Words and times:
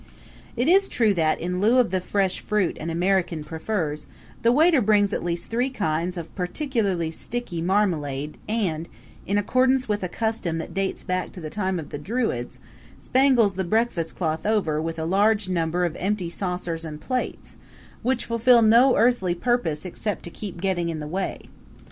It 0.57 0.67
is 0.67 0.89
true 0.89 1.13
that, 1.13 1.39
in 1.39 1.61
lieu 1.61 1.77
of 1.77 1.91
the 1.91 2.01
fresh 2.01 2.39
fruit 2.39 2.75
an 2.79 2.89
American 2.89 3.43
prefers, 3.43 4.07
the 4.41 4.51
waiter 4.51 4.81
brings 4.81 5.13
at 5.13 5.23
least 5.23 5.51
three 5.51 5.69
kinds 5.69 6.17
of 6.17 6.33
particularly 6.35 7.11
sticky 7.11 7.61
marmalade 7.61 8.39
and, 8.49 8.89
in 9.27 9.37
accordance 9.37 9.87
with 9.87 10.01
a 10.01 10.09
custom 10.09 10.57
that 10.57 10.73
dates 10.73 11.03
back 11.03 11.31
to 11.33 11.39
the 11.39 11.51
time 11.51 11.77
of 11.77 11.89
the 11.91 11.99
Druids, 11.99 12.59
spangles 12.97 13.53
the 13.53 13.63
breakfast 13.63 14.15
cloth 14.15 14.43
over 14.47 14.81
with 14.81 14.97
a 14.97 15.05
large 15.05 15.49
number 15.49 15.85
of 15.85 15.95
empty 15.97 16.31
saucers 16.31 16.83
and 16.83 16.99
plates, 16.99 17.55
which 18.01 18.25
fulfill 18.25 18.63
no 18.63 18.95
earthly 18.97 19.35
purpose 19.35 19.85
except 19.85 20.23
to 20.23 20.31
keep 20.31 20.59
getting 20.59 20.89
in 20.89 20.99
the 20.99 21.05
way. 21.05 21.43